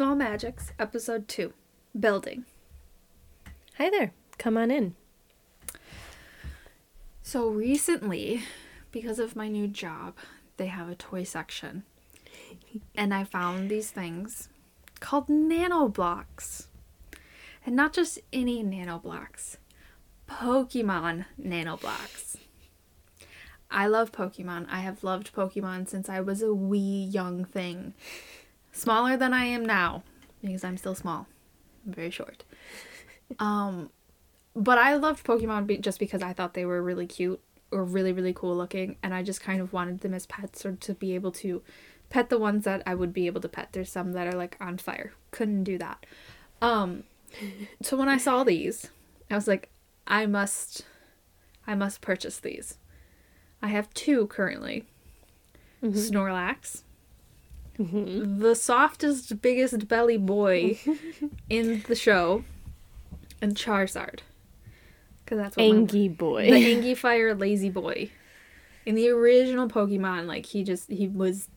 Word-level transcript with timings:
Small 0.00 0.14
Magics, 0.14 0.72
Episode 0.78 1.28
2 1.28 1.52
Building. 2.00 2.46
Hi 3.76 3.90
there. 3.90 4.12
Come 4.38 4.56
on 4.56 4.70
in. 4.70 4.94
So, 7.20 7.50
recently, 7.50 8.42
because 8.92 9.18
of 9.18 9.36
my 9.36 9.48
new 9.48 9.68
job, 9.68 10.16
they 10.56 10.68
have 10.68 10.88
a 10.88 10.94
toy 10.94 11.24
section. 11.24 11.82
And 12.94 13.12
I 13.12 13.24
found 13.24 13.68
these 13.70 13.90
things 13.90 14.48
called 15.00 15.28
nano 15.28 15.86
blocks. 15.88 16.68
And 17.66 17.76
not 17.76 17.92
just 17.92 18.20
any 18.32 18.62
nano 18.62 18.98
blocks, 18.98 19.58
Pokemon 20.26 21.26
nano 21.36 21.76
blocks. 21.76 22.38
I 23.70 23.86
love 23.86 24.12
Pokemon. 24.12 24.66
I 24.70 24.80
have 24.80 25.04
loved 25.04 25.34
Pokemon 25.34 25.90
since 25.90 26.08
I 26.08 26.22
was 26.22 26.40
a 26.40 26.54
wee 26.54 26.78
young 27.12 27.44
thing. 27.44 27.92
Smaller 28.72 29.16
than 29.16 29.32
I 29.32 29.44
am 29.44 29.64
now, 29.64 30.02
because 30.42 30.64
I'm 30.64 30.76
still 30.76 30.94
small. 30.94 31.26
I'm 31.86 31.92
very 31.92 32.10
short. 32.10 32.44
Um, 33.38 33.90
but 34.56 34.76
I 34.76 34.96
loved 34.96 35.24
Pokemon 35.24 35.68
be- 35.68 35.78
just 35.78 36.00
because 36.00 36.20
I 36.20 36.32
thought 36.32 36.54
they 36.54 36.64
were 36.64 36.82
really 36.82 37.06
cute 37.06 37.40
or 37.70 37.84
really, 37.84 38.12
really 38.12 38.32
cool 38.32 38.56
looking, 38.56 38.96
and 39.04 39.14
I 39.14 39.22
just 39.22 39.40
kind 39.40 39.60
of 39.60 39.72
wanted 39.72 40.00
them 40.00 40.14
as 40.14 40.26
pets 40.26 40.66
or 40.66 40.72
to 40.72 40.94
be 40.94 41.14
able 41.14 41.30
to 41.32 41.62
pet 42.08 42.28
the 42.28 42.38
ones 42.38 42.64
that 42.64 42.82
I 42.84 42.96
would 42.96 43.12
be 43.12 43.26
able 43.28 43.40
to 43.42 43.48
pet. 43.48 43.68
There's 43.70 43.92
some 43.92 44.12
that 44.14 44.26
are 44.26 44.36
like 44.36 44.56
on 44.60 44.78
fire. 44.78 45.12
Couldn't 45.30 45.62
do 45.62 45.78
that. 45.78 46.04
Um, 46.60 47.04
so 47.82 47.96
when 47.96 48.08
I 48.08 48.18
saw 48.18 48.42
these, 48.42 48.90
I 49.30 49.36
was 49.36 49.46
like, 49.46 49.70
I 50.06 50.26
must, 50.26 50.84
I 51.66 51.76
must 51.76 52.00
purchase 52.00 52.38
these. 52.40 52.78
I 53.62 53.68
have 53.68 53.94
two 53.94 54.26
currently. 54.26 54.86
Snorlax, 55.82 56.82
the 57.84 58.54
softest, 58.54 59.40
biggest 59.40 59.88
belly 59.88 60.16
boy 60.18 60.78
in 61.48 61.82
the 61.88 61.94
show, 61.94 62.44
and 63.40 63.54
Charizard. 63.54 64.20
Because 65.24 65.38
that's 65.38 65.56
what 65.56 65.68
my- 65.68 65.76
Angie 65.76 66.08
boy. 66.08 66.50
the 66.50 66.74
Angie 66.74 66.94
Fire 66.94 67.34
Lazy 67.34 67.70
Boy. 67.70 68.10
In 68.86 68.94
the 68.94 69.08
original 69.10 69.68
Pokemon, 69.68 70.26
like 70.26 70.46
he 70.46 70.64
just 70.64 70.90
he 70.90 71.06
was 71.06 71.48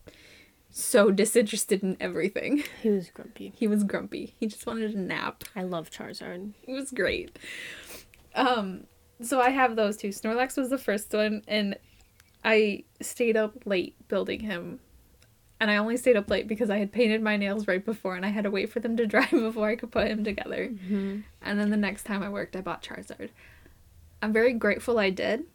so 0.69 1.09
disinterested 1.11 1.81
in 1.83 1.97
everything. 1.99 2.63
he 2.81 2.89
was 2.89 3.09
grumpy. 3.09 3.53
He 3.55 3.67
was 3.67 3.83
grumpy. 3.83 4.35
He 4.39 4.47
just 4.47 4.65
wanted 4.65 4.93
a 4.93 4.99
nap. 4.99 5.43
I 5.55 5.63
love 5.63 5.89
Charizard. 5.89 6.51
It 6.67 6.73
was 6.73 6.91
great. 6.91 7.37
Um, 8.35 8.85
so 9.21 9.39
I 9.39 9.49
have 9.51 9.75
those 9.75 9.97
two. 9.97 10.09
Snorlax 10.09 10.57
was 10.57 10.69
the 10.69 10.77
first 10.77 11.13
one, 11.13 11.43
and 11.47 11.77
I 12.43 12.83
stayed 13.01 13.37
up 13.37 13.53
late 13.65 13.95
building 14.07 14.41
him. 14.41 14.79
And 15.63 15.71
I 15.71 15.77
only 15.77 15.95
stayed 15.95 16.17
up 16.17 16.29
late 16.29 16.45
because 16.45 16.69
I 16.69 16.79
had 16.79 16.91
painted 16.91 17.21
my 17.21 17.37
nails 17.37 17.69
right 17.69 17.85
before, 17.85 18.17
and 18.17 18.25
I 18.25 18.29
had 18.31 18.43
to 18.43 18.51
wait 18.51 18.69
for 18.69 18.81
them 18.81 18.97
to 18.97 19.07
dry 19.07 19.25
before 19.27 19.69
I 19.69 19.77
could 19.77 19.93
put 19.93 20.09
him 20.09 20.21
together. 20.21 20.67
Mm-hmm. 20.67 21.21
And 21.41 21.57
then 21.57 21.69
the 21.69 21.77
next 21.77 22.03
time 22.03 22.21
I 22.21 22.27
worked, 22.27 22.57
I 22.57 22.59
bought 22.59 22.83
Charizard. 22.83 23.29
I'm 24.21 24.33
very 24.33 24.51
grateful 24.51 24.99
I 24.99 25.09
did 25.09 25.45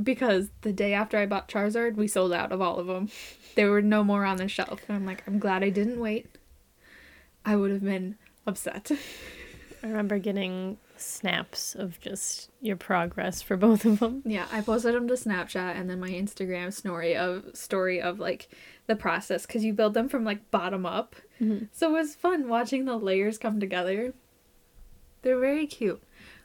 because 0.00 0.50
the 0.60 0.72
day 0.72 0.94
after 0.94 1.18
I 1.18 1.26
bought 1.26 1.48
Charizard, 1.48 1.96
we 1.96 2.06
sold 2.06 2.32
out 2.32 2.52
of 2.52 2.60
all 2.60 2.78
of 2.78 2.86
them. 2.86 3.08
There 3.56 3.72
were 3.72 3.82
no 3.82 4.04
more 4.04 4.24
on 4.24 4.36
the 4.36 4.46
shelf. 4.46 4.82
And 4.86 4.96
I'm 4.96 5.04
like, 5.04 5.24
I'm 5.26 5.40
glad 5.40 5.64
I 5.64 5.70
didn't 5.70 5.98
wait. 5.98 6.28
I 7.44 7.56
would 7.56 7.72
have 7.72 7.82
been 7.82 8.18
upset. 8.46 8.92
I 9.82 9.88
remember 9.88 10.20
getting 10.20 10.78
snaps 11.00 11.74
of 11.74 11.98
just 12.00 12.50
your 12.60 12.76
progress 12.76 13.42
for 13.42 13.56
both 13.56 13.84
of 13.84 14.00
them. 14.00 14.22
Yeah, 14.24 14.46
I 14.52 14.60
posted 14.60 14.94
them 14.94 15.08
to 15.08 15.14
Snapchat 15.14 15.76
and 15.78 15.88
then 15.88 16.00
my 16.00 16.10
Instagram 16.10 16.72
story 16.72 17.16
of 17.16 17.44
story 17.54 18.00
of 18.00 18.18
like 18.18 18.48
the 18.86 18.96
process 18.96 19.46
because 19.46 19.64
you 19.64 19.72
build 19.72 19.94
them 19.94 20.08
from 20.08 20.24
like 20.24 20.50
bottom 20.50 20.84
up. 20.86 21.16
Mm-hmm. 21.40 21.66
So 21.72 21.88
it 21.90 21.98
was 22.00 22.14
fun 22.14 22.48
watching 22.48 22.84
the 22.84 22.96
layers 22.96 23.38
come 23.38 23.60
together. 23.60 24.14
They're 25.22 25.38
very 25.38 25.66
cute. 25.66 26.02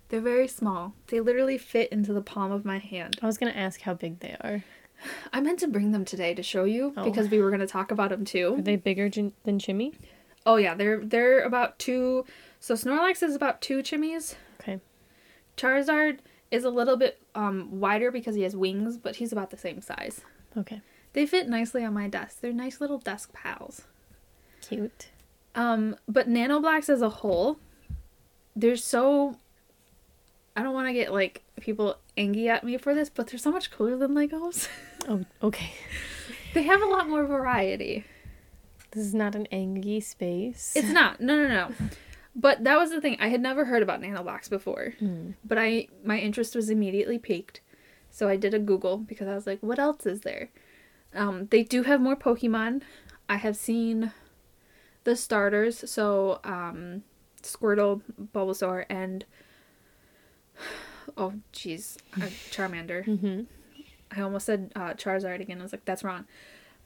They're 0.09 0.21
very 0.21 0.47
small. 0.47 0.93
They 1.07 1.19
literally 1.19 1.57
fit 1.57 1.91
into 1.91 2.13
the 2.13 2.21
palm 2.21 2.51
of 2.51 2.63
my 2.65 2.77
hand. 2.77 3.17
I 3.21 3.25
was 3.25 3.37
gonna 3.37 3.51
ask 3.51 3.81
how 3.81 3.93
big 3.93 4.19
they 4.19 4.35
are. 4.41 4.63
I 5.33 5.41
meant 5.41 5.59
to 5.59 5.67
bring 5.67 5.91
them 5.91 6.05
today 6.05 6.33
to 6.33 6.41
show 6.43 6.63
you 6.63 6.93
Oh. 6.95 7.03
because 7.03 7.29
we 7.29 7.41
were 7.41 7.49
going 7.49 7.59
to 7.59 7.67
talk 7.67 7.91
about 7.91 8.09
them 8.11 8.23
too. 8.23 8.55
Are 8.57 8.61
they 8.61 8.77
bigger 8.77 9.09
gin- 9.09 9.33
than 9.43 9.59
Chimmy? 9.59 9.93
Oh 10.45 10.55
yeah, 10.55 10.73
they're 10.73 11.03
they're 11.03 11.41
about 11.43 11.77
two. 11.79 12.25
So 12.61 12.75
Snorlax 12.75 13.21
is 13.21 13.35
about 13.35 13.61
two 13.61 13.79
chimmies. 13.79 14.35
Charizard 15.57 16.19
is 16.51 16.63
a 16.63 16.69
little 16.69 16.97
bit 16.97 17.21
um 17.33 17.79
wider 17.79 18.11
because 18.11 18.35
he 18.35 18.43
has 18.43 18.55
wings, 18.55 18.97
but 18.97 19.17
he's 19.17 19.31
about 19.31 19.49
the 19.51 19.57
same 19.57 19.81
size. 19.81 20.21
Okay. 20.57 20.81
They 21.13 21.25
fit 21.25 21.47
nicely 21.47 21.83
on 21.85 21.93
my 21.93 22.07
desk. 22.09 22.41
They're 22.41 22.51
nice 22.51 22.81
little 22.81 22.97
desk 22.97 23.31
pals. 23.33 23.83
Cute. 24.61 25.07
Um, 25.55 25.95
but 26.07 26.27
nanoblocks 26.27 26.89
as 26.89 27.01
a 27.01 27.09
whole, 27.09 27.57
they're 28.55 28.75
so. 28.75 29.37
I 30.57 30.63
don't 30.63 30.73
want 30.73 30.87
to 30.87 30.93
get 30.93 31.13
like 31.13 31.43
people 31.59 31.97
angry 32.17 32.49
at 32.49 32.63
me 32.63 32.77
for 32.77 32.93
this, 32.93 33.09
but 33.09 33.27
they're 33.27 33.39
so 33.39 33.51
much 33.51 33.71
cooler 33.71 33.97
than 33.97 34.13
Legos. 34.13 34.67
Oh, 35.07 35.23
okay. 35.43 35.69
they 36.55 36.63
have 36.63 36.81
a 36.81 36.87
lot 36.87 37.07
more 37.07 37.27
variety. 37.27 38.05
This 38.89 39.05
is 39.05 39.13
not 39.13 39.35
an 39.35 39.45
Angie 39.51 39.99
space. 39.99 40.73
It's 40.75 40.89
not. 40.89 41.21
No, 41.21 41.35
no, 41.43 41.47
no. 41.47 41.71
But 42.35 42.63
that 42.65 42.77
was 42.77 42.91
the 42.91 42.99
thing. 42.99 43.17
I 43.19 43.29
had 43.29 43.41
never 43.41 43.65
heard 43.65 43.81
about 43.81 44.01
nanoblocks 44.01 44.49
before. 44.49 44.93
Hmm. 44.99 45.31
But 45.43 45.57
I 45.57 45.87
my 46.03 46.19
interest 46.19 46.55
was 46.55 46.69
immediately 46.69 47.17
piqued. 47.17 47.61
So 48.11 48.27
I 48.27 48.35
did 48.35 48.53
a 48.53 48.59
Google 48.59 48.97
because 48.97 49.27
I 49.27 49.35
was 49.35 49.47
like, 49.47 49.59
what 49.61 49.79
else 49.79 50.05
is 50.05 50.21
there? 50.21 50.49
Um, 51.13 51.47
they 51.47 51.63
do 51.63 51.83
have 51.83 52.01
more 52.01 52.15
Pokemon. 52.15 52.81
I 53.27 53.37
have 53.37 53.55
seen 53.55 54.11
the 55.05 55.15
starters, 55.15 55.89
so 55.89 56.39
um, 56.43 57.03
Squirtle, 57.41 58.01
Bulbasaur, 58.33 58.85
and 58.89 59.25
oh 61.17 61.33
jeez, 61.53 61.97
uh, 62.17 62.25
Charmander. 62.51 63.05
Mm-hmm. 63.05 63.41
I 64.17 64.21
almost 64.21 64.45
said 64.45 64.71
uh, 64.75 64.93
Charizard 64.93 65.41
again. 65.41 65.59
I 65.59 65.63
was 65.63 65.71
like, 65.71 65.85
that's 65.85 66.03
wrong. 66.03 66.25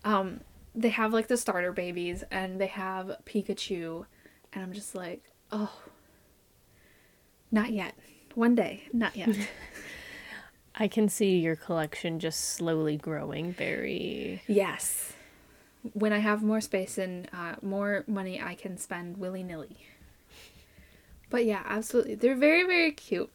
Um, 0.04 0.42
they 0.76 0.90
have 0.90 1.14
like 1.14 1.28
the 1.28 1.38
starter 1.38 1.72
babies, 1.72 2.24
and 2.32 2.62
they 2.62 2.68
have 2.68 3.18
Pikachu, 3.26 4.06
and 4.54 4.64
I'm 4.64 4.74
just 4.74 4.96
like, 4.96 5.24
oh, 5.52 5.72
not 7.52 7.72
yet. 7.72 7.96
One 8.36 8.56
day, 8.56 8.84
not 8.94 9.16
yet. 9.16 9.36
I 10.76 10.88
can 10.88 11.10
see 11.10 11.40
your 11.40 11.56
collection 11.56 12.20
just 12.20 12.40
slowly 12.42 12.96
growing. 12.96 13.54
Very. 13.54 14.42
yes. 14.48 15.14
When 15.94 16.12
I 16.14 16.20
have 16.20 16.44
more 16.44 16.62
space 16.62 16.98
and 16.98 17.28
uh, 17.34 17.56
more 17.62 18.04
money, 18.08 18.42
I 18.42 18.54
can 18.56 18.78
spend 18.78 19.18
willy 19.18 19.44
nilly. 19.44 19.78
But 21.30 21.46
yeah, 21.46 21.64
absolutely, 21.66 22.16
they're 22.16 22.36
very 22.36 22.64
very 22.66 22.92
cute. 22.92 23.30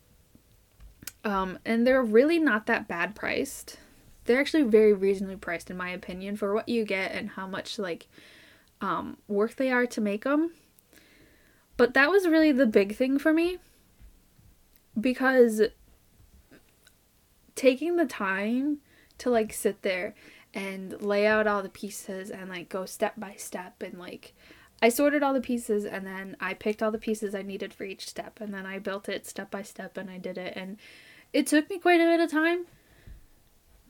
Um, 1.25 1.58
and 1.64 1.86
they're 1.86 2.02
really 2.02 2.38
not 2.38 2.66
that 2.66 2.86
bad 2.86 3.14
priced. 3.14 3.78
They're 4.25 4.41
actually 4.41 4.64
very 4.64 4.92
reasonably 4.92 5.36
priced 5.36 5.70
in 5.70 5.76
my 5.76 5.91
opinion 5.91 6.36
for 6.36 6.54
what 6.54 6.69
you 6.69 6.84
get 6.84 7.12
and 7.12 7.31
how 7.31 7.46
much 7.46 7.78
like 7.78 8.08
um, 8.81 9.16
work 9.28 9.56
they 9.56 9.70
are 9.70 9.86
to 9.86 10.00
make 10.00 10.25
them. 10.25 10.52
But 11.77 11.95
that 11.95 12.11
was 12.11 12.27
really 12.29 12.53
the 12.53 12.67
big 12.67 12.95
thing 12.97 13.19
for 13.19 13.33
me 13.33 13.59
because 14.99 15.62
taking 17.55 17.97
the 17.97 18.07
time 18.07 18.79
to 19.19 19.31
like 19.31 19.53
sit 19.53 19.83
there 19.83 20.15
and 20.53 21.01
lay 21.03 21.27
out 21.27 21.47
all 21.47 21.62
the 21.62 21.69
pieces 21.69 22.31
and 22.31 22.49
like 22.49 22.69
go 22.69 22.85
step 22.85 23.15
by 23.17 23.35
step 23.37 23.83
and 23.83 23.99
like 23.99 24.35
I 24.83 24.89
sorted 24.89 25.23
all 25.23 25.33
the 25.33 25.41
pieces 25.41 25.85
and 25.85 26.07
then 26.07 26.37
I 26.41 26.55
picked 26.55 26.83
all 26.83 26.91
the 26.91 26.99
pieces 26.99 27.35
I 27.35 27.43
needed 27.43 27.73
for 27.73 27.85
each 27.85 28.06
step 28.09 28.41
and 28.41 28.53
then 28.53 28.67
I 28.67 28.79
built 28.79 29.09
it 29.09 29.27
step 29.27 29.51
by 29.51 29.62
step 29.62 29.97
and 29.97 30.11
I 30.11 30.19
did 30.19 30.37
it 30.39 30.53
and 30.56 30.77
it 31.33 31.47
took 31.47 31.69
me 31.71 31.79
quite 31.79 32.01
a 32.01 32.05
bit 32.05 32.21
of 32.21 32.31
time 32.31 32.67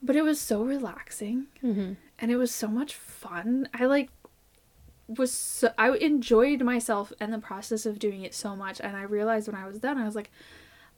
but 0.03 0.16
it 0.16 0.22
was 0.22 0.41
so 0.41 0.62
relaxing 0.62 1.47
Mm-hmm. 1.62 1.95
and 2.19 2.31
it 2.31 2.37
was 2.37 2.55
so 2.55 2.69
much 2.69 2.95
fun. 2.95 3.69
I 3.75 3.87
like 3.87 4.11
was 5.06 5.32
so 5.32 5.72
I 5.76 5.91
enjoyed 5.97 6.62
myself 6.62 7.12
and 7.20 7.32
the 7.32 7.38
process 7.38 7.84
of 7.86 7.98
doing 7.98 8.22
it 8.22 8.34
so 8.34 8.56
much 8.56 8.80
and 8.80 8.97
I 8.97 9.03
realized 9.03 9.48
when 9.48 9.60
I 9.60 9.66
was 9.66 9.78
done 9.78 9.98
I 9.98 10.04
was 10.04 10.15
like 10.15 10.30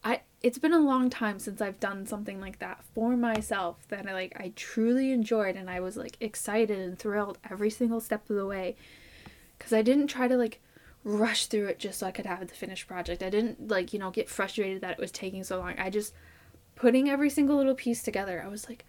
I 0.04 0.20
it's 0.42 0.58
been 0.58 0.72
a 0.72 0.78
long 0.78 1.10
time 1.10 1.38
since 1.38 1.60
I've 1.60 1.80
done 1.80 2.06
something 2.06 2.40
like 2.40 2.60
that 2.60 2.84
for 2.94 3.16
myself 3.16 3.86
that 3.88 4.06
I 4.06 4.12
like 4.12 4.34
I 4.38 4.52
truly 4.54 5.10
enjoyed 5.10 5.56
and 5.56 5.68
I 5.68 5.80
was 5.80 5.96
like 5.96 6.16
excited 6.20 6.78
and 6.78 6.98
thrilled 6.98 7.38
every 7.50 7.70
single 7.70 8.00
step 8.00 8.28
of 8.30 8.36
the 8.36 8.46
way 8.46 8.76
cuz 9.58 9.72
I 9.72 9.82
didn't 9.82 10.06
try 10.06 10.28
to 10.28 10.36
like 10.36 10.60
rush 11.06 11.46
through 11.46 11.66
it 11.66 11.78
just 11.78 12.00
so 12.00 12.06
I 12.06 12.10
could 12.10 12.26
have 12.26 12.40
the 12.40 12.54
finished 12.54 12.88
project. 12.88 13.22
I 13.22 13.30
didn't 13.30 13.68
like, 13.68 13.92
you 13.92 13.98
know, 13.98 14.10
get 14.10 14.28
frustrated 14.28 14.82
that 14.82 14.92
it 14.92 14.98
was 14.98 15.12
taking 15.12 15.44
so 15.44 15.58
long. 15.58 15.78
I 15.78 15.88
just 15.88 16.12
putting 16.74 17.08
every 17.08 17.30
single 17.30 17.56
little 17.56 17.76
piece 17.76 18.02
together. 18.02 18.42
I 18.44 18.48
was 18.48 18.68
like, 18.68 18.84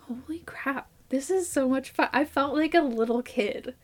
"Holy 0.00 0.40
crap. 0.40 0.88
This 1.08 1.30
is 1.30 1.48
so 1.48 1.68
much 1.68 1.90
fun." 1.90 2.10
I 2.12 2.26
felt 2.26 2.54
like 2.54 2.74
a 2.74 2.82
little 2.82 3.22
kid. 3.22 3.74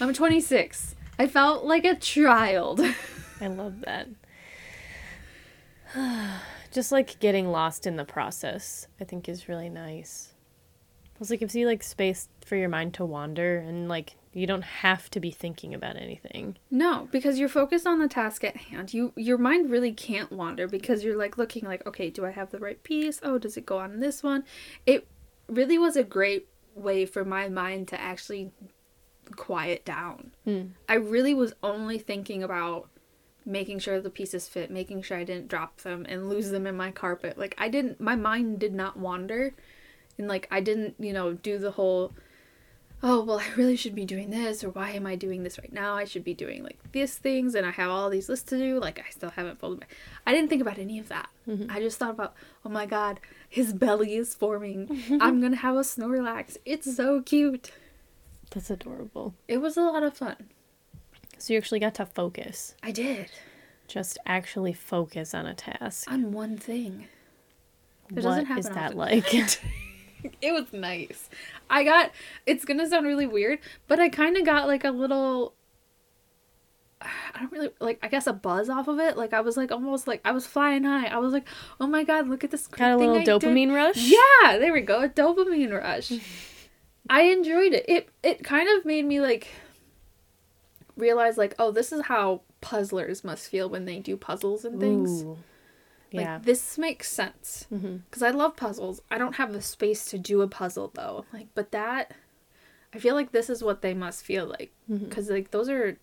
I'm 0.00 0.12
26. 0.12 0.94
I 1.18 1.26
felt 1.26 1.64
like 1.64 1.84
a 1.84 1.94
child. 1.96 2.80
I 3.40 3.46
love 3.46 3.82
that. 3.82 4.08
Just 6.72 6.92
like 6.92 7.18
getting 7.20 7.48
lost 7.48 7.86
in 7.86 7.96
the 7.96 8.04
process, 8.04 8.86
I 9.00 9.04
think 9.04 9.28
is 9.28 9.48
really 9.48 9.70
nice. 9.70 10.34
Plus, 11.16 11.30
it 11.30 11.38
gives 11.38 11.54
you 11.56 11.66
like 11.66 11.82
space 11.82 12.28
for 12.44 12.56
your 12.56 12.68
mind 12.68 12.92
to 12.94 13.04
wander, 13.04 13.56
and 13.56 13.88
like 13.88 14.16
You 14.34 14.46
don't 14.46 14.64
have 14.64 15.08
to 15.12 15.20
be 15.20 15.30
thinking 15.30 15.72
about 15.72 15.96
anything. 15.96 16.58
No, 16.70 17.08
because 17.10 17.38
you're 17.38 17.48
focused 17.48 17.86
on 17.86 18.00
the 18.00 18.08
task 18.08 18.44
at 18.44 18.56
hand. 18.56 18.92
You 18.92 19.14
your 19.16 19.38
mind 19.38 19.70
really 19.70 19.92
can't 19.92 20.30
wander 20.30 20.68
because 20.68 21.02
you're 21.02 21.16
like 21.16 21.38
looking 21.38 21.64
like, 21.64 21.86
okay, 21.86 22.10
do 22.10 22.26
I 22.26 22.32
have 22.32 22.50
the 22.50 22.58
right 22.58 22.82
piece? 22.82 23.18
Oh, 23.22 23.38
does 23.38 23.56
it 23.56 23.64
go 23.64 23.78
on 23.78 24.00
this 24.00 24.22
one? 24.22 24.44
It 24.84 25.08
really 25.48 25.78
was 25.78 25.96
a 25.96 26.04
great 26.04 26.48
way 26.74 27.06
for 27.06 27.24
my 27.24 27.48
mind 27.48 27.88
to 27.88 27.98
actually 27.98 28.50
quiet 29.34 29.84
down. 29.84 30.32
Mm. 30.46 30.70
I 30.88 30.94
really 30.94 31.34
was 31.34 31.54
only 31.62 31.98
thinking 31.98 32.42
about 32.42 32.88
making 33.44 33.78
sure 33.78 34.00
the 34.00 34.10
pieces 34.10 34.48
fit, 34.48 34.70
making 34.70 35.02
sure 35.02 35.16
I 35.16 35.24
didn't 35.24 35.48
drop 35.48 35.78
them 35.78 36.04
and 36.08 36.28
lose 36.28 36.50
them 36.50 36.66
in 36.66 36.76
my 36.76 36.90
carpet. 36.90 37.38
Like 37.38 37.54
I 37.58 37.68
didn't 37.68 38.00
my 38.00 38.16
mind 38.16 38.58
did 38.58 38.74
not 38.74 38.96
wander 38.96 39.54
and 40.18 40.28
like 40.28 40.48
I 40.50 40.60
didn't, 40.60 40.96
you 40.98 41.12
know, 41.12 41.32
do 41.32 41.58
the 41.58 41.70
whole 41.72 42.12
oh, 43.02 43.22
well, 43.22 43.38
I 43.38 43.46
really 43.56 43.76
should 43.76 43.94
be 43.94 44.04
doing 44.06 44.30
this 44.30 44.64
or 44.64 44.70
why 44.70 44.90
am 44.90 45.06
I 45.06 45.16
doing 45.16 45.42
this 45.42 45.58
right 45.58 45.72
now? 45.72 45.94
I 45.94 46.04
should 46.04 46.24
be 46.24 46.34
doing 46.34 46.64
like 46.64 46.78
these 46.92 47.14
things 47.14 47.54
and 47.54 47.66
I 47.66 47.70
have 47.70 47.90
all 47.90 48.10
these 48.10 48.28
lists 48.28 48.48
to 48.50 48.58
do. 48.58 48.80
Like 48.80 48.98
I 48.98 49.10
still 49.10 49.30
haven't 49.30 49.60
folded 49.60 49.80
my 49.80 49.86
I 50.26 50.34
didn't 50.34 50.48
think 50.48 50.62
about 50.62 50.78
any 50.78 50.98
of 50.98 51.08
that. 51.08 51.28
Mhm. 51.46 51.70
I 51.70 51.78
just 51.80 51.98
thought 51.98 52.10
about, 52.10 52.34
oh 52.64 52.68
my 52.70 52.86
god, 52.86 53.20
his 53.48 53.72
belly 53.72 54.16
is 54.16 54.34
forming. 54.34 55.02
I'm 55.20 55.40
gonna 55.40 55.56
have 55.56 55.76
a 55.76 55.80
Snorlax. 55.80 56.56
It's 56.64 56.96
so 56.96 57.22
cute. 57.22 57.70
That's 58.56 58.70
adorable. 58.70 59.34
It 59.48 59.58
was 59.58 59.76
a 59.76 59.82
lot 59.82 60.02
of 60.02 60.16
fun. 60.16 60.48
So 61.36 61.52
you 61.52 61.58
actually 61.58 61.78
got 61.78 61.94
to 61.96 62.06
focus. 62.06 62.74
I 62.82 62.90
did. 62.90 63.30
Just 63.86 64.16
actually 64.24 64.72
focus 64.72 65.34
on 65.34 65.44
a 65.44 65.52
task. 65.52 66.10
On 66.10 66.32
one 66.32 66.56
thing. 66.56 67.06
It 68.08 68.24
What 68.24 68.48
is 68.58 68.64
that 68.70 68.76
often. 68.92 68.96
like? 68.96 69.34
it 70.40 70.52
was 70.52 70.72
nice. 70.72 71.28
I 71.68 71.84
got 71.84 72.12
it's 72.46 72.64
gonna 72.64 72.88
sound 72.88 73.04
really 73.06 73.26
weird, 73.26 73.58
but 73.88 74.00
I 74.00 74.08
kind 74.08 74.38
of 74.38 74.46
got 74.46 74.66
like 74.66 74.84
a 74.84 74.90
little 74.90 75.52
I 77.02 77.40
don't 77.40 77.52
really 77.52 77.68
like 77.78 77.98
I 78.02 78.08
guess 78.08 78.26
a 78.26 78.32
buzz 78.32 78.70
off 78.70 78.88
of 78.88 78.98
it. 79.00 79.18
Like 79.18 79.34
I 79.34 79.42
was 79.42 79.58
like 79.58 79.70
almost 79.70 80.06
like 80.08 80.22
I 80.24 80.32
was 80.32 80.46
flying 80.46 80.84
high. 80.84 81.08
I 81.08 81.18
was 81.18 81.34
like, 81.34 81.46
"Oh 81.78 81.86
my 81.86 82.04
god, 82.04 82.26
look 82.26 82.42
at 82.42 82.50
this 82.50 82.66
Got 82.68 82.92
a 82.92 82.96
little 82.96 83.16
I 83.16 83.24
did." 83.24 83.42
dopamine 83.42 83.74
rush? 83.74 83.98
Yeah, 83.98 84.56
there 84.56 84.72
we 84.72 84.80
go. 84.80 85.02
A 85.02 85.10
dopamine 85.10 85.78
rush. 85.78 86.10
I 87.10 87.22
enjoyed 87.22 87.72
it. 87.72 87.84
It 87.88 88.08
it 88.22 88.44
kind 88.44 88.68
of 88.78 88.84
made 88.84 89.04
me 89.04 89.20
like 89.20 89.48
realize 90.96 91.36
like, 91.36 91.54
"Oh, 91.58 91.70
this 91.70 91.92
is 91.92 92.02
how 92.06 92.42
puzzlers 92.60 93.22
must 93.24 93.48
feel 93.48 93.68
when 93.68 93.84
they 93.84 93.98
do 93.98 94.16
puzzles 94.16 94.64
and 94.64 94.80
things." 94.80 95.22
Ooh. 95.22 95.38
Like 96.12 96.24
Yeah. 96.24 96.38
this 96.42 96.78
makes 96.78 97.10
sense 97.10 97.66
because 97.70 98.22
I 98.22 98.30
love 98.30 98.56
puzzles. 98.56 99.02
I 99.10 99.18
don't 99.18 99.34
have 99.36 99.52
the 99.52 99.60
space 99.60 100.04
to 100.06 100.18
do 100.18 100.40
a 100.40 100.48
puzzle 100.48 100.90
though. 100.94 101.24
Like, 101.32 101.48
but 101.54 101.72
that, 101.72 102.12
I 102.94 102.98
feel 102.98 103.14
like 103.14 103.32
this 103.32 103.50
is 103.50 103.62
what 103.62 103.82
they 103.82 103.92
must 103.92 104.24
feel 104.24 104.46
like 104.46 104.72
because 104.88 105.28
like 105.28 105.50
those 105.50 105.68
are 105.68 105.98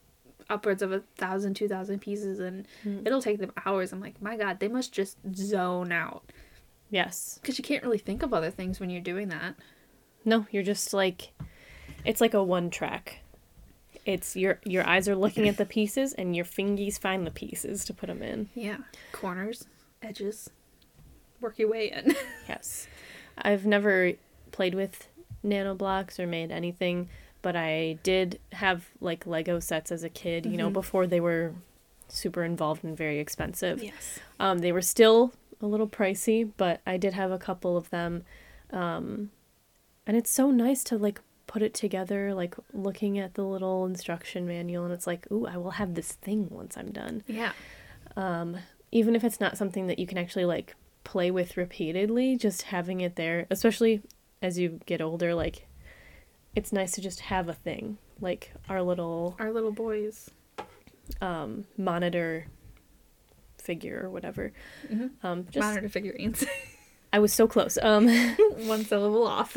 upwards 0.49 0.81
of 0.81 0.91
a 0.91 0.99
thousand, 1.15 1.55
two 1.55 1.69
thousand 1.69 1.99
pieces, 1.99 2.39
and 2.39 2.67
Mm. 2.83 3.07
it'll 3.07 3.21
take 3.21 3.39
them 3.39 3.53
hours. 3.65 3.93
I'm 3.93 4.01
like, 4.01 4.21
my 4.21 4.35
god, 4.35 4.59
they 4.59 4.67
must 4.67 4.91
just 4.91 5.17
zone 5.33 5.91
out 5.93 6.23
Yes. 6.91 7.39
because 7.41 7.57
you 7.57 7.63
can't 7.63 7.81
really 7.81 7.97
think 7.97 8.21
of 8.23 8.33
other 8.33 8.51
things 8.51 8.79
when 8.81 8.89
you're 8.89 9.01
doing 9.01 9.29
that. 9.29 9.55
No, 10.25 10.45
you're 10.51 10.63
just 10.63 10.93
like 10.93 11.31
it's 12.05 12.21
like 12.21 12.33
a 12.33 12.43
one 12.43 12.69
track. 12.69 13.19
It's 14.05 14.35
your 14.35 14.59
your 14.65 14.85
eyes 14.87 15.07
are 15.07 15.15
looking 15.15 15.47
at 15.47 15.57
the 15.57 15.65
pieces 15.65 16.13
and 16.13 16.35
your 16.35 16.45
fingies 16.45 16.99
find 16.99 17.25
the 17.25 17.31
pieces 17.31 17.85
to 17.85 17.93
put 17.93 18.07
them 18.07 18.21
in. 18.21 18.49
Yeah, 18.55 18.77
corners, 19.11 19.65
edges, 20.01 20.49
work 21.39 21.57
your 21.59 21.69
way 21.69 21.91
in. 21.91 22.15
Yes. 22.49 22.87
I've 23.37 23.65
never 23.65 24.11
played 24.51 24.75
with 24.75 25.07
nano 25.41 25.73
blocks 25.73 26.19
or 26.19 26.27
made 26.27 26.51
anything, 26.51 27.09
but 27.41 27.55
I 27.55 27.97
did 28.03 28.39
have 28.51 28.89
like 29.01 29.25
Lego 29.25 29.59
sets 29.59 29.91
as 29.91 30.03
a 30.03 30.09
kid, 30.09 30.45
you 30.45 30.57
know, 30.57 30.69
Mhm. 30.69 30.73
before 30.73 31.07
they 31.07 31.19
were 31.19 31.53
super 32.09 32.43
involved 32.43 32.83
and 32.83 32.95
very 32.95 33.19
expensive. 33.19 33.81
yes. 33.81 34.19
Um, 34.39 34.59
they 34.59 34.71
were 34.71 34.81
still 34.81 35.33
a 35.61 35.65
little 35.65 35.87
pricey, 35.87 36.49
but 36.57 36.81
I 36.85 36.97
did 36.97 37.13
have 37.13 37.31
a 37.31 37.37
couple 37.39 37.75
of 37.77 37.89
them. 37.89 38.23
Um, 38.71 39.31
and 40.07 40.15
it's 40.17 40.29
so 40.31 40.51
nice 40.51 40.83
to 40.85 40.97
like 40.97 41.21
put 41.47 41.61
it 41.61 41.73
together, 41.73 42.33
like 42.33 42.55
looking 42.73 43.19
at 43.19 43.33
the 43.35 43.43
little 43.43 43.85
instruction 43.85 44.47
manual, 44.47 44.85
and 44.85 44.93
it's 44.93 45.05
like, 45.07 45.29
ooh, 45.31 45.45
I 45.45 45.57
will 45.57 45.71
have 45.71 45.93
this 45.95 46.13
thing 46.13 46.47
once 46.49 46.77
I'm 46.77 46.91
done. 46.91 47.23
Yeah. 47.27 47.51
Um, 48.15 48.57
even 48.91 49.15
if 49.15 49.23
it's 49.23 49.39
not 49.39 49.57
something 49.57 49.87
that 49.87 49.99
you 49.99 50.05
can 50.07 50.17
actually 50.17 50.45
like 50.45 50.75
play 51.03 51.31
with 51.31 51.57
repeatedly, 51.57 52.37
just 52.37 52.63
having 52.63 53.01
it 53.01 53.15
there, 53.15 53.45
especially 53.49 54.01
as 54.41 54.57
you 54.59 54.79
get 54.85 55.01
older, 55.01 55.33
like 55.35 55.67
it's 56.55 56.71
nice 56.71 56.91
to 56.93 57.01
just 57.01 57.19
have 57.21 57.49
a 57.49 57.53
thing, 57.53 57.97
like 58.21 58.53
our 58.69 58.81
little 58.81 59.35
Our 59.39 59.51
little 59.51 59.71
boys. 59.71 60.29
um, 61.21 61.65
monitor 61.77 62.45
figure 63.57 64.01
or 64.03 64.09
whatever. 64.09 64.51
Mhm. 64.91 65.11
Um, 65.23 65.45
just 65.49 65.65
Monitor 65.65 65.89
figurines. 65.89 66.45
I 67.13 67.19
was 67.19 67.31
so 67.31 67.47
close. 67.47 67.77
Um, 67.81 68.07
One 68.65 68.83
syllable 68.83 69.27
off. 69.27 69.55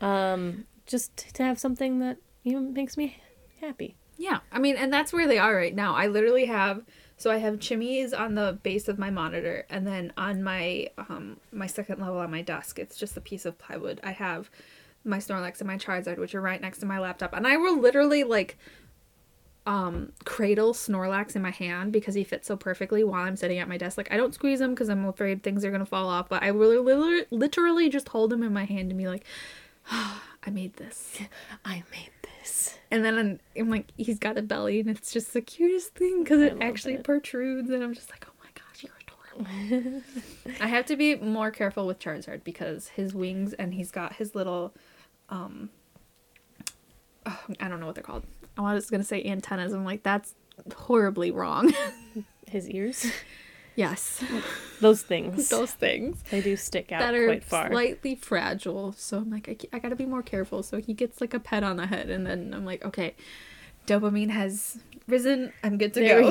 um, 0.00 0.66
just 0.86 1.34
to 1.34 1.42
have 1.42 1.58
something 1.58 1.98
that 2.00 2.18
you 2.42 2.52
know 2.52 2.60
makes 2.60 2.96
me 2.96 3.16
happy. 3.60 3.96
Yeah, 4.16 4.40
I 4.52 4.58
mean, 4.60 4.76
and 4.76 4.92
that's 4.92 5.12
where 5.12 5.26
they 5.26 5.38
are 5.38 5.56
right 5.56 5.74
now. 5.74 5.94
I 5.96 6.06
literally 6.06 6.44
have 6.44 6.84
so 7.16 7.30
I 7.30 7.38
have 7.38 7.54
chimmies 7.54 8.16
on 8.18 8.34
the 8.34 8.58
base 8.62 8.86
of 8.86 8.98
my 8.98 9.10
monitor, 9.10 9.66
and 9.70 9.86
then 9.86 10.12
on 10.16 10.42
my 10.42 10.88
um 11.08 11.38
my 11.50 11.66
second 11.66 12.00
level 12.00 12.18
on 12.18 12.30
my 12.30 12.42
desk, 12.42 12.78
it's 12.78 12.96
just 12.96 13.16
a 13.16 13.20
piece 13.20 13.46
of 13.46 13.58
plywood. 13.58 13.98
I 14.04 14.12
have 14.12 14.50
my 15.04 15.18
Snorlax 15.18 15.60
and 15.60 15.66
my 15.68 15.76
Charizard, 15.78 16.18
which 16.18 16.34
are 16.34 16.40
right 16.40 16.60
next 16.60 16.78
to 16.78 16.86
my 16.86 16.98
laptop, 16.98 17.32
and 17.32 17.46
I 17.46 17.56
will 17.56 17.80
literally 17.80 18.24
like 18.24 18.58
um 19.66 20.12
cradle 20.24 20.74
Snorlax 20.74 21.36
in 21.36 21.42
my 21.42 21.50
hand 21.50 21.90
because 21.92 22.14
he 22.14 22.22
fits 22.22 22.46
so 22.46 22.56
perfectly 22.56 23.02
while 23.02 23.22
I'm 23.22 23.36
sitting 23.36 23.58
at 23.58 23.68
my 23.68 23.78
desk. 23.78 23.96
Like 23.96 24.12
I 24.12 24.16
don't 24.16 24.34
squeeze 24.34 24.60
him 24.60 24.70
because 24.70 24.88
I'm 24.88 25.06
afraid 25.06 25.42
things 25.42 25.64
are 25.64 25.70
gonna 25.70 25.86
fall 25.86 26.08
off, 26.08 26.28
but 26.28 26.42
I 26.42 26.50
will 26.50 26.82
literally, 26.82 27.24
literally 27.30 27.88
just 27.88 28.08
hold 28.08 28.32
him 28.32 28.42
in 28.42 28.52
my 28.52 28.64
hand 28.64 28.90
and 28.90 28.98
be 28.98 29.08
like, 29.08 29.24
I 29.90 30.50
made 30.50 30.74
this. 30.74 31.18
I 31.64 31.82
made 31.90 32.10
this. 32.22 32.78
And 32.90 33.04
then 33.04 33.18
I'm, 33.18 33.40
I'm 33.58 33.70
like, 33.70 33.86
he's 33.96 34.18
got 34.18 34.38
a 34.38 34.42
belly, 34.42 34.80
and 34.80 34.88
it's 34.88 35.12
just 35.12 35.32
the 35.32 35.40
cutest 35.40 35.94
thing 35.94 36.22
because 36.22 36.40
it 36.40 36.56
actually 36.60 36.94
it. 36.94 37.04
protrudes, 37.04 37.70
and 37.70 37.82
I'm 37.82 37.94
just 37.94 38.10
like, 38.10 38.26
oh 38.28 38.32
my 38.42 38.50
gosh, 38.54 38.84
you're 38.84 38.92
adorable. 39.02 40.02
I 40.60 40.68
have 40.68 40.86
to 40.86 40.96
be 40.96 41.16
more 41.16 41.50
careful 41.50 41.86
with 41.86 41.98
Charizard 41.98 42.44
because 42.44 42.88
his 42.88 43.14
wings, 43.14 43.52
and 43.54 43.74
he's 43.74 43.90
got 43.90 44.14
his 44.14 44.34
little, 44.34 44.74
um, 45.28 45.70
oh, 47.26 47.40
I 47.60 47.68
don't 47.68 47.80
know 47.80 47.86
what 47.86 47.94
they're 47.94 48.04
called. 48.04 48.24
I 48.56 48.74
was 48.74 48.90
gonna 48.90 49.04
say 49.04 49.22
antennas. 49.24 49.72
I'm 49.72 49.84
like, 49.84 50.02
that's 50.02 50.34
horribly 50.76 51.30
wrong. 51.30 51.72
His 52.46 52.68
ears, 52.70 53.06
yes, 53.74 54.22
those 54.80 55.02
things, 55.02 55.48
those 55.50 55.72
things 55.72 56.22
they 56.30 56.40
do 56.40 56.54
stick 56.56 56.92
out 56.92 57.00
that 57.00 57.14
are 57.14 57.26
quite 57.26 57.44
far. 57.44 57.70
slightly 57.70 58.14
fragile. 58.14 58.92
So 58.92 59.18
I'm 59.18 59.30
like, 59.30 59.48
I, 59.72 59.76
I 59.76 59.78
gotta 59.80 59.96
be 59.96 60.06
more 60.06 60.22
careful. 60.22 60.62
So 60.62 60.78
he 60.80 60.92
gets 60.94 61.20
like 61.20 61.34
a 61.34 61.40
pet 61.40 61.64
on 61.64 61.76
the 61.76 61.86
head, 61.86 62.10
and 62.10 62.24
then 62.26 62.52
I'm 62.54 62.64
like, 62.64 62.84
okay, 62.84 63.16
dopamine 63.86 64.30
has 64.30 64.78
risen. 65.08 65.52
I'm 65.64 65.78
good 65.78 65.94
to 65.94 66.00
There 66.00 66.20
go. 66.22 66.30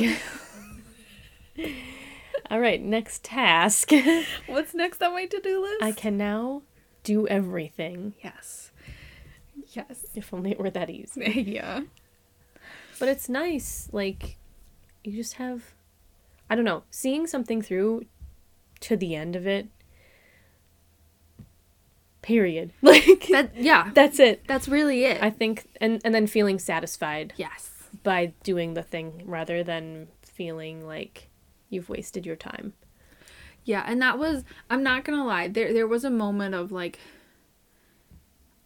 go. 1.58 1.66
All 2.50 2.60
right, 2.60 2.82
next 2.82 3.24
task. 3.24 3.92
What's 4.48 4.74
next 4.74 5.02
on 5.02 5.14
my 5.14 5.26
to-do 5.26 5.62
list? 5.62 5.82
I 5.84 5.92
can 5.92 6.18
now 6.18 6.62
do 7.04 7.28
everything. 7.28 8.14
Yes. 8.24 8.72
Yes. 9.72 10.06
If 10.16 10.34
only 10.34 10.52
it 10.52 10.60
were 10.60 10.70
that 10.70 10.90
easy. 10.90 11.44
yeah. 11.48 11.82
But 13.00 13.10
it's 13.10 13.30
nice, 13.30 13.90
like 13.92 14.38
you 15.04 15.14
just 15.14 15.36
have 15.36 15.74
I 16.50 16.56
don't 16.56 16.66
know, 16.66 16.84
seeing 16.92 17.26
something 17.26 17.62
through 17.62 18.06
to 18.82 18.96
the 18.96 19.16
end 19.16 19.36
of 19.36 19.48
it. 19.48 19.68
Period. 22.22 22.72
Like 22.82 23.28
That 23.30 23.56
yeah. 23.56 23.92
that's 23.94 24.20
it. 24.20 24.46
That's 24.48 24.68
really 24.68 25.06
it. 25.06 25.22
I 25.22 25.30
think 25.30 25.66
and 25.82 26.02
and 26.06 26.14
then 26.14 26.28
feeling 26.28 26.60
satisfied 26.60 27.34
yes. 27.38 27.72
by 28.04 28.34
doing 28.44 28.74
the 28.74 28.84
thing 28.84 29.24
rather 29.26 29.64
than 29.64 30.08
feeling 30.22 30.86
like 30.86 31.30
you've 31.70 31.90
wasted 31.90 32.26
your 32.26 32.36
time. 32.36 32.74
Yeah, 33.66 33.84
and 33.86 34.02
that 34.02 34.20
was 34.20 34.44
I'm 34.70 34.84
not 34.84 35.04
gonna 35.06 35.26
lie, 35.26 35.48
there 35.48 35.74
there 35.74 35.88
was 35.88 36.04
a 36.04 36.10
moment 36.10 36.56
of 36.56 36.72
like 36.72 37.00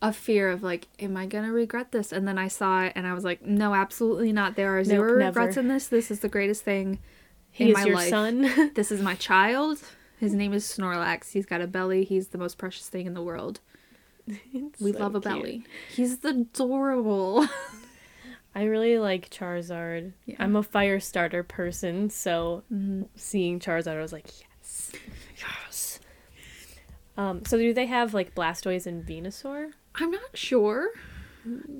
a 0.01 0.13
fear 0.13 0.50
of 0.50 0.62
like, 0.63 0.88
am 1.00 1.18
I 1.18 1.25
gonna 1.25 1.51
regret 1.51 1.92
this? 1.92 2.12
And 2.12 2.27
then 2.27 2.38
I 2.38 2.48
saw 2.50 2.84
it 2.84 2.94
and 2.96 3.08
I 3.08 3.13
was 3.13 3.24
like, 3.24 3.42
no, 3.42 3.74
absolutely 3.74 4.32
not. 4.32 4.56
There 4.56 4.77
are 4.77 4.84
zero 4.84 5.13
regrets 5.13 5.56
never. 5.56 5.60
in 5.60 5.68
this. 5.68 5.88
This 5.88 6.12
is 6.12 6.20
the 6.20 6.30
greatest 6.30 6.63
thing 6.63 7.00
He 7.51 7.66
in 7.66 7.70
is 7.72 7.75
my 7.75 7.84
life. 7.86 8.10
son. 8.10 8.72
This 8.75 8.92
is 8.92 9.01
my 9.01 9.16
child. 9.16 9.80
His 10.20 10.34
name 10.34 10.54
is 10.54 10.66
Snorlax. 10.66 11.32
He's 11.32 11.46
got 11.46 11.62
a 11.62 11.68
belly. 11.68 12.04
He's 12.04 12.30
the 12.30 12.38
most 12.38 12.58
precious 12.58 12.89
thing 12.89 13.06
in 13.08 13.13
the 13.13 13.22
world. 13.24 13.60
We 14.82 14.92
So 14.92 15.00
love 15.00 15.16
a 15.16 15.22
cute. 15.22 15.24
belly. 15.24 15.63
He's 15.96 16.24
adorable. 16.25 17.48
I 18.56 18.63
really 18.63 18.98
like 18.98 19.30
Charizard. 19.30 20.13
Yeah. 20.25 20.36
I'm 20.39 20.56
a 20.56 20.63
fire 20.63 21.00
starter 21.00 21.44
person, 21.44 22.10
so 22.10 22.63
Mhm. 22.74 23.08
seeing 23.16 23.60
Charizard, 23.60 23.98
I 23.98 24.01
was 24.01 24.12
like, 24.13 24.25
yes, 24.42 24.92
yes. 25.38 26.00
Um, 27.16 27.46
so 27.46 27.58
do 27.58 27.74
they 27.74 27.86
have 27.86 28.13
like 28.16 28.34
Blastoise 28.36 28.86
and 28.88 29.06
Venusaur? 29.06 29.72
I'm 29.98 30.12
not 30.12 30.36
sure. 30.36 30.89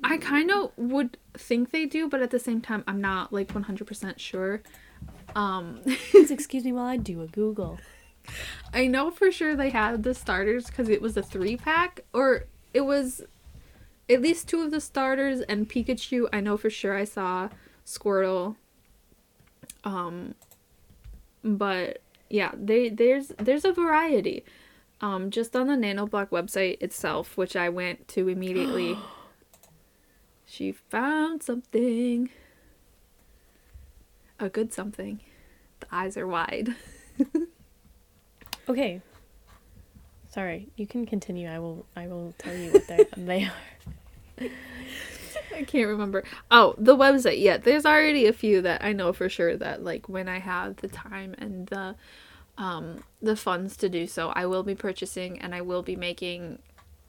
I 0.02 0.16
kind 0.18 0.50
of 0.50 0.72
would 0.76 1.18
think 1.34 1.70
they 1.70 1.86
do, 1.86 2.08
but 2.08 2.22
at 2.22 2.30
the 2.30 2.38
same 2.38 2.60
time, 2.60 2.84
I'm 2.86 3.00
not 3.00 3.32
like 3.32 3.48
100% 3.48 4.18
sure. 4.18 4.62
Um, 5.36 5.80
Please 6.10 6.30
excuse 6.30 6.64
me 6.64 6.72
while 6.72 6.86
I 6.86 6.96
do 6.96 7.22
a 7.22 7.26
Google. 7.26 7.78
I 8.72 8.86
know 8.86 9.10
for 9.10 9.30
sure 9.30 9.56
they 9.56 9.70
had 9.70 10.02
the 10.02 10.14
starters 10.14 10.66
because 10.66 10.88
it 10.88 11.00
was 11.00 11.16
a 11.16 11.22
three 11.22 11.56
pack, 11.56 12.00
or 12.12 12.44
it 12.74 12.82
was 12.82 13.22
at 14.08 14.22
least 14.22 14.48
two 14.48 14.60
of 14.62 14.70
the 14.70 14.80
starters 14.80 15.40
and 15.40 15.68
Pikachu. 15.68 16.28
I 16.32 16.40
know 16.40 16.56
for 16.56 16.70
sure 16.70 16.96
I 16.96 17.04
saw 17.04 17.48
Squirtle. 17.86 18.56
Um, 19.84 20.34
but 21.42 22.02
yeah, 22.28 22.52
they 22.54 22.88
there's 22.88 23.28
there's 23.38 23.64
a 23.64 23.72
variety. 23.72 24.44
Um, 25.00 25.30
just 25.30 25.54
on 25.54 25.68
the 25.68 25.74
Nanoblock 25.74 26.30
website 26.30 26.82
itself, 26.82 27.36
which 27.36 27.54
I 27.54 27.68
went 27.68 28.08
to 28.08 28.28
immediately. 28.28 28.98
she 30.44 30.72
found 30.72 31.42
something. 31.42 32.30
A 34.40 34.48
good 34.48 34.72
something. 34.72 35.20
The 35.80 35.86
eyes 35.92 36.16
are 36.16 36.26
wide. 36.26 36.74
Okay. 38.68 39.00
Sorry, 40.28 40.68
you 40.76 40.86
can 40.86 41.06
continue. 41.06 41.48
I 41.48 41.58
will. 41.58 41.86
I 41.96 42.06
will 42.06 42.34
tell 42.36 42.54
you 42.54 42.70
what 42.70 42.86
they 42.86 43.06
they 43.16 43.44
are. 43.44 44.46
I 45.56 45.62
can't 45.64 45.88
remember. 45.88 46.22
Oh, 46.50 46.74
the 46.76 46.94
website. 46.94 47.40
Yeah, 47.40 47.56
there's 47.56 47.86
already 47.86 48.26
a 48.26 48.32
few 48.32 48.60
that 48.62 48.84
I 48.84 48.92
know 48.92 49.12
for 49.12 49.28
sure 49.28 49.56
that 49.56 49.82
like 49.82 50.08
when 50.08 50.28
I 50.28 50.38
have 50.38 50.76
the 50.76 50.88
time 50.88 51.34
and 51.38 51.66
the 51.68 51.96
um 52.58 53.02
the 53.22 53.36
funds 53.36 53.76
to 53.78 53.88
do 53.88 54.06
so, 54.06 54.30
I 54.30 54.44
will 54.46 54.62
be 54.62 54.74
purchasing 54.74 55.38
and 55.38 55.54
I 55.54 55.60
will 55.62 55.82
be 55.82 55.96
making 55.96 56.58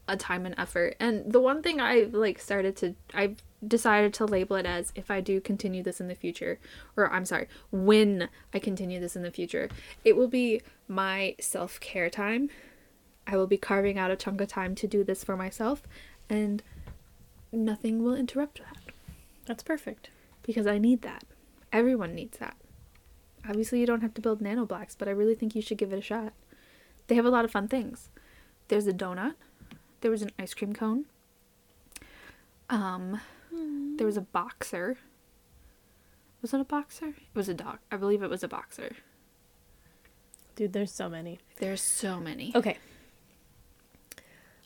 a 0.08 0.16
time 0.16 0.46
and 0.46 0.54
effort. 0.58 0.96
And 0.98 1.32
the 1.32 1.40
one 1.40 1.62
thing 1.62 1.80
I 1.80 2.08
like 2.10 2.38
started 2.40 2.76
to 2.76 2.94
I 3.14 3.36
decided 3.66 4.14
to 4.14 4.24
label 4.24 4.56
it 4.56 4.64
as 4.66 4.90
if 4.94 5.10
I 5.10 5.20
do 5.20 5.40
continue 5.40 5.82
this 5.82 6.00
in 6.00 6.08
the 6.08 6.14
future 6.14 6.58
or 6.96 7.12
I'm 7.12 7.24
sorry, 7.26 7.46
when 7.70 8.28
I 8.54 8.58
continue 8.58 8.98
this 9.00 9.14
in 9.16 9.22
the 9.22 9.30
future, 9.30 9.68
it 10.04 10.16
will 10.16 10.28
be 10.28 10.62
my 10.88 11.36
self-care 11.38 12.08
time. 12.10 12.48
I 13.26 13.36
will 13.36 13.46
be 13.46 13.58
carving 13.58 13.98
out 13.98 14.10
a 14.10 14.16
chunk 14.16 14.40
of 14.40 14.48
time 14.48 14.74
to 14.76 14.86
do 14.88 15.04
this 15.04 15.22
for 15.22 15.36
myself 15.36 15.82
and 16.28 16.62
nothing 17.52 18.02
will 18.02 18.14
interrupt 18.14 18.58
that 18.58 18.94
That's 19.46 19.62
perfect. 19.62 20.10
because 20.42 20.66
I 20.66 20.78
need 20.78 21.02
that. 21.02 21.24
Everyone 21.72 22.14
needs 22.14 22.38
that. 22.38 22.56
Obviously, 23.48 23.80
you 23.80 23.86
don't 23.86 24.02
have 24.02 24.14
to 24.14 24.20
build 24.20 24.40
nano 24.40 24.66
nanoblocks, 24.66 24.94
but 24.98 25.08
I 25.08 25.12
really 25.12 25.34
think 25.34 25.54
you 25.54 25.62
should 25.62 25.78
give 25.78 25.92
it 25.92 25.98
a 25.98 26.02
shot. 26.02 26.32
They 27.06 27.14
have 27.14 27.24
a 27.24 27.30
lot 27.30 27.44
of 27.44 27.50
fun 27.50 27.68
things. 27.68 28.10
There's 28.68 28.86
a 28.86 28.92
donut. 28.92 29.34
There 30.00 30.10
was 30.10 30.22
an 30.22 30.30
ice 30.38 30.54
cream 30.54 30.72
cone. 30.72 31.06
Um, 32.68 33.20
there 33.96 34.06
was 34.06 34.16
a 34.16 34.20
boxer. 34.22 34.96
Was 36.42 36.54
it 36.54 36.60
a 36.60 36.64
boxer? 36.64 37.08
It 37.08 37.34
was 37.34 37.48
a 37.48 37.54
dog. 37.54 37.78
I 37.90 37.96
believe 37.96 38.22
it 38.22 38.30
was 38.30 38.42
a 38.42 38.48
boxer. 38.48 38.92
Dude, 40.56 40.72
there's 40.72 40.92
so 40.92 41.08
many. 41.08 41.38
There's 41.58 41.82
so 41.82 42.20
many. 42.20 42.52
Okay. 42.54 42.78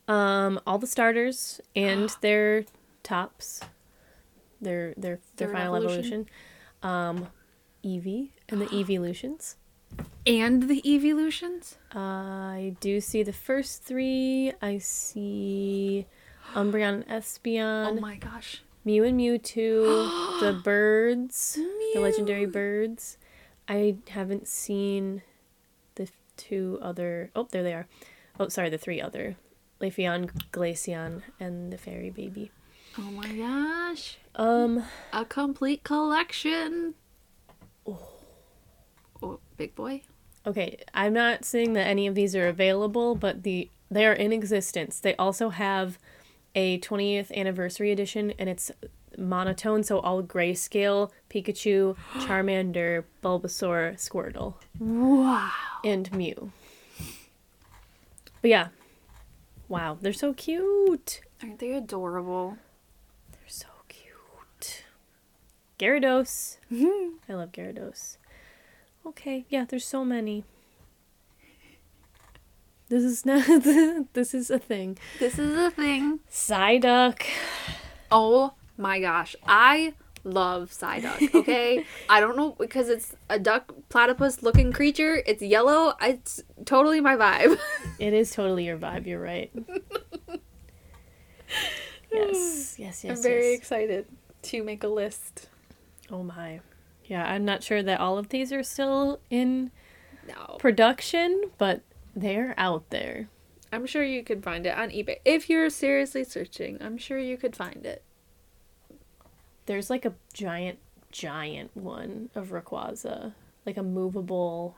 Um, 0.06 0.60
all 0.66 0.78
the 0.78 0.86
starters 0.86 1.60
and 1.74 2.10
their 2.20 2.64
tops, 3.02 3.60
their 4.60 4.92
their 4.96 5.18
their 5.36 5.48
Their 5.48 5.48
final 5.48 5.76
evolution. 5.76 5.98
evolution. 6.02 6.26
Um, 6.82 7.26
Eevee 7.84 8.30
and 8.48 8.60
the 8.60 8.66
Eeveelutions. 8.78 9.56
And 10.26 10.68
the 10.68 10.82
evolutions. 10.90 11.76
I 11.92 12.76
do 12.80 13.00
see 13.00 13.22
the 13.22 13.32
first 13.32 13.82
three. 13.82 14.52
I 14.62 14.78
see 14.78 16.06
Umbreon 16.54 17.04
and 17.06 17.98
Oh 17.98 18.00
my 18.00 18.16
gosh. 18.16 18.62
Mew 18.86 19.04
and 19.04 19.18
Mewtwo, 19.18 20.40
the 20.40 20.60
birds, 20.62 21.58
the 21.94 22.00
legendary 22.00 22.46
birds. 22.46 23.18
I 23.68 23.96
haven't 24.08 24.48
seen 24.48 25.22
the 25.94 26.08
two 26.36 26.78
other. 26.82 27.30
Oh, 27.34 27.48
there 27.50 27.62
they 27.62 27.72
are. 27.72 27.86
Oh, 28.38 28.48
sorry, 28.48 28.68
the 28.68 28.78
three 28.78 29.00
other. 29.00 29.36
Leafeon, 29.80 30.30
Glaceon, 30.52 31.22
and 31.40 31.72
the 31.72 31.78
fairy 31.78 32.10
baby. 32.10 32.50
Oh 32.98 33.10
my 33.10 33.32
gosh. 33.32 34.18
Um, 34.34 34.84
A 35.12 35.24
complete 35.24 35.82
collection. 35.82 36.94
Oh. 37.86 37.98
oh, 39.22 39.40
big 39.56 39.74
boy. 39.74 40.02
okay, 40.46 40.78
I'm 40.92 41.12
not 41.12 41.44
saying 41.44 41.72
that 41.74 41.86
any 41.86 42.06
of 42.06 42.14
these 42.14 42.34
are 42.36 42.48
available, 42.48 43.14
but 43.14 43.42
the 43.42 43.70
they 43.90 44.06
are 44.06 44.12
in 44.12 44.32
existence. 44.32 44.98
They 44.98 45.14
also 45.16 45.50
have 45.50 45.98
a 46.54 46.78
20th 46.80 47.32
anniversary 47.36 47.92
edition, 47.92 48.32
and 48.38 48.48
it's 48.48 48.70
monotone, 49.18 49.82
so 49.84 49.98
all 50.00 50.22
grayscale 50.22 51.10
Pikachu, 51.30 51.96
Charmander, 52.14 53.04
Bulbasaur, 53.22 53.94
Squirtle, 53.96 54.54
Wow. 54.78 55.50
and 55.84 56.10
Mew. 56.12 56.50
But 58.40 58.50
yeah, 58.50 58.68
wow, 59.68 59.96
they're 60.00 60.12
so 60.12 60.32
cute. 60.34 61.20
Aren't 61.42 61.58
they 61.60 61.72
adorable? 61.72 62.56
They're 63.32 63.40
so 63.48 63.68
cute. 63.88 64.84
Gyarados. 65.78 66.58
Mm-hmm. 66.72 67.32
I 67.32 67.34
love 67.34 67.52
Gyarados. 67.52 68.16
Okay, 69.06 69.44
yeah, 69.48 69.64
there's 69.68 69.84
so 69.84 70.04
many. 70.04 70.44
This 72.88 73.02
is 73.02 73.26
not. 73.26 73.44
this 74.12 74.34
is 74.34 74.50
a 74.50 74.58
thing. 74.58 74.98
This 75.18 75.38
is 75.38 75.56
a 75.58 75.70
thing. 75.70 76.20
Psyduck. 76.30 77.22
Oh 78.10 78.54
my 78.76 79.00
gosh. 79.00 79.34
I 79.46 79.94
love 80.22 80.70
Psyduck, 80.70 81.34
okay? 81.34 81.84
I 82.08 82.20
don't 82.20 82.36
know 82.36 82.56
because 82.58 82.88
it's 82.88 83.14
a 83.28 83.38
duck 83.38 83.72
platypus 83.88 84.42
looking 84.42 84.72
creature. 84.72 85.22
It's 85.26 85.42
yellow. 85.42 85.94
It's 86.00 86.42
totally 86.64 87.00
my 87.00 87.16
vibe. 87.16 87.58
It 87.98 88.12
is 88.12 88.32
totally 88.32 88.64
your 88.66 88.76
vibe. 88.76 89.06
You're 89.06 89.20
right. 89.20 89.52
yes, 92.12 92.76
yes, 92.78 93.04
yes. 93.04 93.04
I'm 93.04 93.22
very 93.22 93.50
yes. 93.50 93.58
excited 93.58 94.06
to 94.42 94.64
make 94.64 94.82
a 94.82 94.88
list. 94.88 95.48
Oh 96.10 96.22
my. 96.22 96.60
Yeah, 97.04 97.24
I'm 97.26 97.44
not 97.44 97.62
sure 97.62 97.82
that 97.82 98.00
all 98.00 98.18
of 98.18 98.30
these 98.30 98.52
are 98.52 98.62
still 98.62 99.20
in 99.30 99.70
No. 100.26 100.56
production, 100.58 101.50
but 101.58 101.82
they're 102.14 102.54
out 102.56 102.90
there. 102.90 103.28
I'm 103.72 103.86
sure 103.86 104.04
you 104.04 104.22
could 104.22 104.42
find 104.42 104.66
it 104.66 104.76
on 104.76 104.90
eBay. 104.90 105.16
If 105.24 105.50
you're 105.50 105.68
seriously 105.68 106.24
searching, 106.24 106.78
I'm 106.80 106.96
sure 106.96 107.18
you 107.18 107.36
could 107.36 107.56
find 107.56 107.84
it. 107.84 108.02
There's 109.66 109.90
like 109.90 110.04
a 110.04 110.14
giant, 110.32 110.78
giant 111.10 111.76
one 111.76 112.30
of 112.34 112.48
Rayquaza, 112.50 113.32
like 113.66 113.76
a 113.76 113.82
movable. 113.82 114.76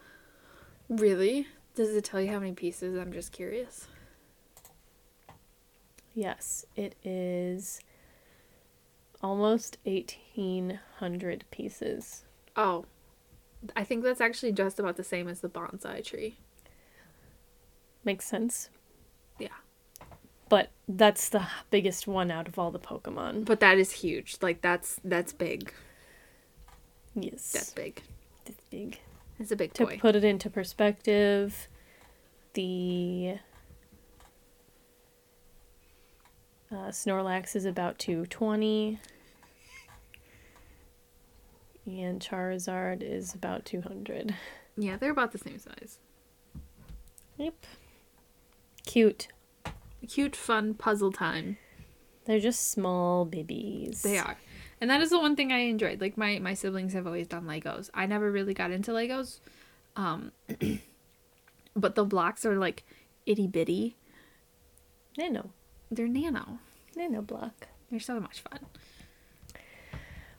Really? 0.89 1.47
Does 1.75 1.95
it 1.95 2.05
tell 2.05 2.21
you 2.21 2.31
how 2.31 2.39
many 2.39 2.53
pieces? 2.53 2.97
I'm 2.99 3.13
just 3.13 3.33
curious. 3.33 3.87
Yes, 6.15 6.65
it 6.75 6.95
is 7.05 7.81
almost 9.23 9.79
1,800 9.85 11.45
pieces. 11.51 12.25
Oh. 12.57 12.85
I 13.75 13.85
think 13.85 14.05
that's 14.05 14.21
actually 14.21 14.53
just 14.53 14.79
about 14.79 14.97
the 14.97 15.03
same 15.05 15.29
as 15.29 15.41
the 15.41 15.49
bonsai 15.49 16.05
tree. 16.05 16.37
Makes 18.05 18.27
sense. 18.27 18.69
Yeah. 19.39 19.49
But 20.49 20.71
that's 20.87 21.29
the 21.29 21.47
biggest 21.71 22.07
one 22.07 22.31
out 22.31 22.47
of 22.47 22.59
all 22.59 22.71
the 22.71 22.79
Pokemon. 22.79 23.45
But 23.47 23.61
that 23.61 23.79
is 23.79 23.91
huge. 23.91 24.37
Like 24.41 24.61
that's 24.61 25.01
that's 25.03 25.33
big. 25.33 25.73
Yes. 27.15 27.51
That's 27.51 27.73
big. 27.73 28.03
That's 28.45 28.63
big. 28.71 29.01
It's 29.41 29.51
a 29.51 29.57
big 29.57 29.73
To 29.75 29.87
toy. 29.87 29.99
put 29.99 30.15
it 30.15 30.23
into 30.23 30.49
perspective, 30.49 31.67
the 32.55 33.39
uh, 36.71 36.91
Snorlax 36.91 37.55
is 37.57 37.65
about 37.65 37.99
220. 37.99 38.99
And 41.87 42.21
Charizard 42.21 43.03
is 43.03 43.35
about 43.35 43.65
200. 43.65 44.35
Yeah, 44.77 44.97
they're 44.97 45.13
about 45.13 45.33
the 45.33 45.39
same 45.39 45.59
size. 45.59 45.99
Yep. 47.37 47.55
Cute. 48.85 49.29
Cute, 50.09 50.35
fun 50.35 50.75
puzzle 50.75 51.13
time. 51.13 51.59
They're 52.25 52.41
just 52.41 52.71
small 52.71 53.25
babies. 53.25 54.03
They 54.03 54.19
are. 54.19 54.37
And 54.81 54.91
that 54.91 55.01
is 55.01 55.11
the 55.11 55.19
one 55.19 55.37
thing 55.37 55.53
I 55.53 55.59
enjoyed. 55.59 56.01
Like 56.01 56.19
my 56.19 56.39
my 56.39 56.55
siblings 56.55 56.93
have 56.93 57.07
always 57.07 57.27
done 57.29 57.45
Legos. 57.45 57.89
I 57.95 58.07
never 58.07 58.31
really 58.31 58.53
got 58.53 58.71
into 58.71 58.91
Legos. 58.91 59.41
Um 59.95 60.33
but 61.77 61.95
the 61.95 62.05
blocks 62.05 62.45
are 62.45 62.57
like 62.57 62.85
itty 63.25 63.47
bitty. 63.47 63.97
Nano. 65.17 65.51
They're 65.91 66.09
nano. 66.09 66.59
Nano 66.97 67.23
block. 67.23 67.69
They're 67.91 68.01
so 68.01 68.19
much 68.21 68.41
fun. 68.41 68.61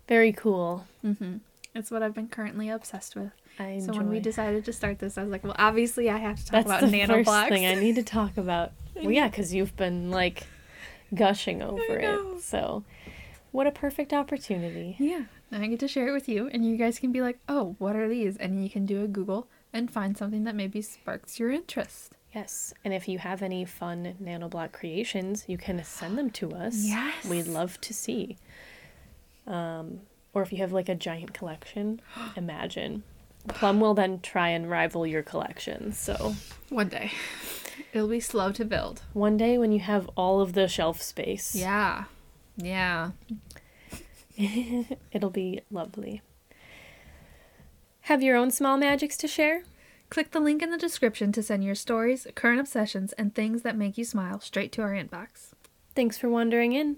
Very 0.07 0.31
cool. 0.31 0.85
Mm-hmm. 1.03 1.37
It's 1.75 1.91
what 1.91 2.01
I've 2.01 2.13
been 2.13 2.27
currently 2.27 2.69
obsessed 2.69 3.15
with. 3.15 3.31
I. 3.59 3.79
So 3.79 3.93
when 3.93 4.09
we 4.09 4.19
decided 4.19 4.65
to 4.65 4.73
start 4.73 4.99
this, 4.99 5.17
I 5.17 5.23
was 5.23 5.31
like, 5.31 5.43
well, 5.43 5.55
obviously 5.57 6.09
I 6.09 6.17
have 6.17 6.37
to 6.37 6.45
talk 6.45 6.51
That's 6.51 6.65
about 6.65 6.91
the 6.91 7.05
first 7.05 7.49
thing 7.49 7.65
I 7.65 7.75
need 7.75 7.95
to 7.95 8.03
talk 8.03 8.37
about. 8.37 8.71
Well, 8.95 9.11
yeah, 9.11 9.27
because 9.29 9.53
you've 9.53 9.75
been 9.75 10.11
like 10.11 10.43
gushing 11.13 11.61
over 11.61 11.97
it. 11.97 12.41
So, 12.41 12.83
what 13.51 13.67
a 13.67 13.71
perfect 13.71 14.13
opportunity. 14.13 14.95
Yeah. 14.99 15.25
I 15.51 15.65
get 15.67 15.79
to 15.79 15.87
share 15.87 16.09
it 16.09 16.11
with 16.11 16.27
you, 16.27 16.49
and 16.51 16.65
you 16.65 16.75
guys 16.75 16.99
can 16.99 17.11
be 17.11 17.21
like, 17.21 17.39
oh, 17.47 17.75
what 17.79 17.95
are 17.95 18.09
these? 18.09 18.35
And 18.35 18.61
you 18.61 18.69
can 18.69 18.85
do 18.85 19.03
a 19.03 19.07
Google 19.07 19.47
and 19.71 19.89
find 19.89 20.17
something 20.17 20.43
that 20.43 20.55
maybe 20.55 20.81
sparks 20.81 21.39
your 21.39 21.51
interest. 21.51 22.16
Yes, 22.37 22.71
and 22.85 22.93
if 22.93 23.07
you 23.07 23.17
have 23.17 23.41
any 23.41 23.65
fun 23.65 24.13
nanoblock 24.21 24.71
creations, 24.71 25.45
you 25.47 25.57
can 25.57 25.83
send 25.83 26.19
them 26.19 26.29
to 26.31 26.51
us. 26.51 26.75
Yes. 26.85 27.25
We'd 27.25 27.47
love 27.47 27.81
to 27.81 27.95
see. 27.95 28.37
Um, 29.47 30.01
or 30.35 30.43
if 30.43 30.51
you 30.53 30.59
have 30.59 30.71
like 30.71 30.87
a 30.87 30.93
giant 30.93 31.33
collection, 31.33 31.99
imagine. 32.35 33.01
Plum 33.47 33.79
will 33.79 33.95
then 33.95 34.19
try 34.19 34.49
and 34.49 34.69
rival 34.69 35.07
your 35.07 35.23
collection. 35.23 35.93
So 35.93 36.35
One 36.69 36.89
day. 36.89 37.11
It'll 37.91 38.07
be 38.07 38.19
slow 38.19 38.51
to 38.51 38.63
build. 38.65 39.01
one 39.13 39.35
day 39.37 39.57
when 39.57 39.71
you 39.71 39.79
have 39.79 40.07
all 40.15 40.39
of 40.39 40.53
the 40.53 40.67
shelf 40.67 41.01
space, 41.01 41.55
Yeah. 41.55 42.03
Yeah. 42.55 43.11
it'll 45.11 45.31
be 45.31 45.61
lovely. 45.71 46.21
Have 48.01 48.21
your 48.21 48.35
own 48.37 48.51
small 48.51 48.77
magics 48.77 49.17
to 49.17 49.27
share? 49.27 49.63
Click 50.09 50.31
the 50.31 50.39
link 50.39 50.61
in 50.61 50.71
the 50.71 50.77
description 50.77 51.31
to 51.33 51.43
send 51.43 51.63
your 51.63 51.75
stories, 51.75 52.27
current 52.33 52.59
obsessions, 52.59 53.13
and 53.13 53.33
things 53.33 53.61
that 53.63 53.75
make 53.75 53.97
you 53.97 54.05
smile 54.05 54.39
straight 54.39 54.71
to 54.73 54.81
our 54.81 54.91
inbox. 54.91 55.51
Thanks 55.95 56.17
for 56.17 56.29
wandering 56.29 56.73
in. 56.73 56.97